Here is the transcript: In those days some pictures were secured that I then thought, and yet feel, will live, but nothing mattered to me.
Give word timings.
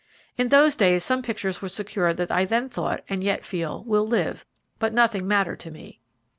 In 0.35 0.49
those 0.49 0.75
days 0.75 1.03
some 1.03 1.21
pictures 1.21 1.61
were 1.61 1.69
secured 1.69 2.17
that 2.17 2.31
I 2.31 2.43
then 2.43 2.69
thought, 2.69 3.03
and 3.07 3.23
yet 3.23 3.45
feel, 3.45 3.83
will 3.83 4.07
live, 4.07 4.47
but 4.79 4.93
nothing 4.95 5.27
mattered 5.27 5.59
to 5.59 5.69
me. 5.69 5.99